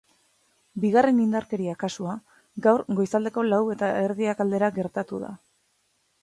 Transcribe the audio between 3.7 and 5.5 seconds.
eta erdiak aldera gertatu da.